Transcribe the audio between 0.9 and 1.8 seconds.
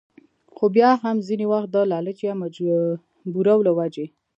هم ځينې وخت د